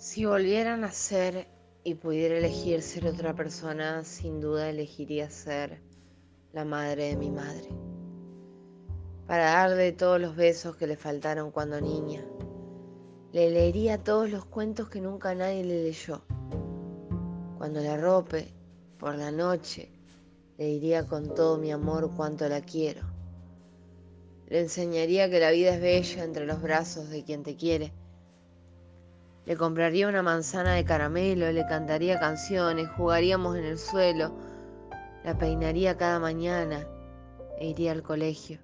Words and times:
Si 0.00 0.24
volviera 0.24 0.72
a 0.72 0.76
nacer 0.78 1.46
y 1.84 1.92
pudiera 1.92 2.38
elegir 2.38 2.80
ser 2.80 3.06
otra 3.06 3.34
persona, 3.34 4.02
sin 4.02 4.40
duda 4.40 4.70
elegiría 4.70 5.28
ser 5.28 5.82
la 6.54 6.64
madre 6.64 7.08
de 7.08 7.16
mi 7.16 7.30
madre. 7.30 7.68
Para 9.26 9.50
darle 9.50 9.92
todos 9.92 10.18
los 10.18 10.36
besos 10.36 10.74
que 10.76 10.86
le 10.86 10.96
faltaron 10.96 11.50
cuando 11.50 11.82
niña. 11.82 12.24
Le 13.32 13.50
leería 13.50 14.02
todos 14.02 14.30
los 14.30 14.46
cuentos 14.46 14.88
que 14.88 15.02
nunca 15.02 15.34
nadie 15.34 15.64
le 15.64 15.82
leyó. 15.82 16.22
Cuando 17.58 17.80
la 17.80 17.98
rope, 17.98 18.54
por 18.98 19.16
la 19.16 19.30
noche, 19.30 19.92
le 20.56 20.64
diría 20.64 21.06
con 21.06 21.34
todo 21.34 21.58
mi 21.58 21.72
amor 21.72 22.10
cuánto 22.16 22.48
la 22.48 22.62
quiero. 22.62 23.02
Le 24.48 24.60
enseñaría 24.60 25.28
que 25.28 25.40
la 25.40 25.50
vida 25.50 25.74
es 25.74 25.80
bella 25.82 26.24
entre 26.24 26.46
los 26.46 26.62
brazos 26.62 27.10
de 27.10 27.22
quien 27.22 27.42
te 27.42 27.54
quiere 27.54 27.92
le 29.50 29.56
compraría 29.56 30.06
una 30.06 30.22
manzana 30.22 30.74
de 30.74 30.84
caramelo, 30.84 31.50
le 31.50 31.66
cantaría 31.66 32.20
canciones, 32.20 32.88
jugaríamos 32.90 33.56
en 33.56 33.64
el 33.64 33.78
suelo, 33.80 34.32
la 35.24 35.36
peinaría 35.36 35.96
cada 35.96 36.20
mañana 36.20 36.86
e 37.58 37.70
iría 37.70 37.90
al 37.90 38.04
colegio. 38.04 38.60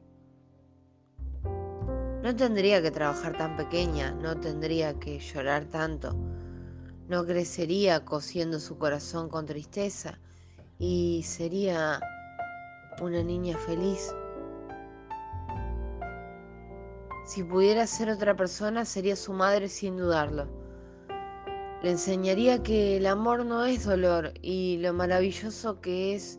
No 2.23 2.37
tendría 2.37 2.81
que 2.83 2.93
trabajar 2.93 3.37
tan 3.37 3.57
pequeña, 3.57 4.13
no 4.13 4.39
tendría 4.39 4.97
que 5.01 5.19
llorar 5.19 5.65
tanto, 5.65 6.15
no 7.09 7.27
crecería 7.27 8.05
cosiendo 8.05 8.61
su 8.61 8.79
corazón 8.79 9.29
con 9.29 9.45
tristeza 9.45 10.21
y 10.79 11.25
sería 11.25 11.99
una 13.03 13.25
niña 13.25 13.59
feliz. 13.59 14.15
Si 17.25 17.43
pudiera 17.43 17.89
ser 17.89 18.09
otra 18.09 18.37
persona, 18.37 18.85
sería 18.85 19.17
su 19.17 19.33
madre 19.33 19.69
sin 19.69 19.97
dudarlo. 19.97 20.65
Le 21.87 21.93
enseñaría 21.93 22.65
que 22.65 22.97
el 22.97 23.07
amor 23.07 23.47
no 23.47 23.65
es 23.65 23.85
dolor 23.85 24.35
y 24.43 24.79
lo 24.79 24.93
maravilloso 24.93 25.81
que 25.81 26.17
es 26.17 26.37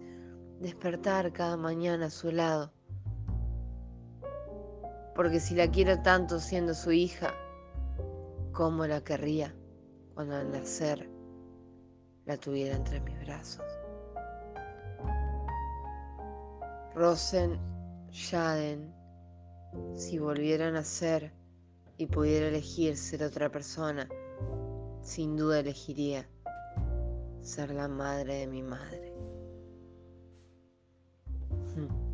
despertar 0.59 1.31
cada 1.31 1.55
mañana 1.55 2.07
a 2.07 2.09
su 2.09 2.33
lado. 2.33 2.73
Porque 5.15 5.39
si 5.39 5.55
la 5.55 5.71
quiero 5.71 6.01
tanto 6.01 6.41
siendo 6.41 6.73
su 6.73 6.91
hija, 6.91 7.33
¿cómo 8.51 8.85
la 8.87 9.01
querría 9.05 9.55
cuando 10.15 10.35
al 10.35 10.51
nacer 10.51 11.09
la 12.25 12.35
tuviera 12.35 12.75
entre 12.75 12.99
mis 12.99 13.17
brazos? 13.21 13.63
Rosen 16.93 17.57
Jaden, 18.11 18.93
si 19.95 20.19
volviera 20.19 20.67
a 20.67 20.71
nacer 20.71 21.31
y 21.95 22.07
pudiera 22.07 22.49
elegir 22.49 22.97
ser 22.97 23.23
otra 23.23 23.49
persona, 23.49 24.09
sin 25.07 25.37
duda 25.37 25.61
elegiría 25.61 26.27
ser 27.41 27.71
la 27.71 27.87
madre 27.87 28.39
de 28.39 28.47
mi 28.47 28.61
madre. 28.61 29.13
Hmm. 31.73 32.06